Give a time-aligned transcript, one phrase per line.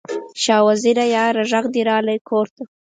[0.43, 2.63] شاه وزیره یاره، ږغ دې راغلی کور ته